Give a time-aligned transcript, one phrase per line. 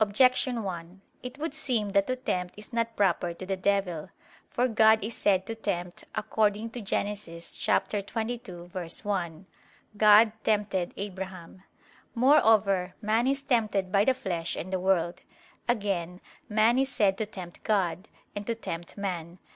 [0.00, 4.10] Objection 1: It would seem that to tempt is not proper to the devil.
[4.50, 7.06] For God is said to tempt, according to Gen.
[7.06, 9.44] 22:1,
[9.96, 11.62] "God tempted Abraham."
[12.16, 15.20] Moreover man is tempted by the flesh and the world.
[15.68, 19.38] Again, man is said to tempt God, and to tempt man.